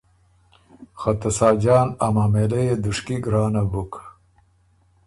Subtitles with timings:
[0.99, 3.93] خه ته ساجان ا معامېله يې دُشکی ګرانه بُک۔